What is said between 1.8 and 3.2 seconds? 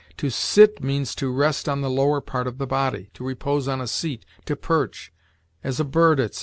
the lower part of the body,